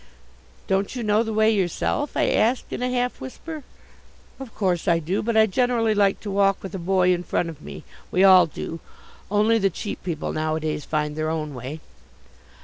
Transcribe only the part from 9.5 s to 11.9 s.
the cheap people nowadays find their own way."